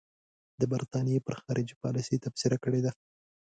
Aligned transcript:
د 0.59 0.61
برټانیې 0.71 1.23
پر 1.27 1.35
خارجي 1.43 1.75
پالیسۍ 1.81 2.17
تبصره 2.25 2.55
کړې 2.63 2.79
ده. 2.85 2.91